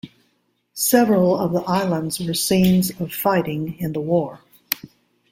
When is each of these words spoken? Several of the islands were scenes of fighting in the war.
Several 0.73 1.37
of 1.37 1.51
the 1.53 1.59
islands 1.65 2.19
were 2.19 2.33
scenes 2.33 2.89
of 2.99 3.13
fighting 3.13 3.77
in 3.77 3.93
the 3.93 4.01
war. 4.01 4.39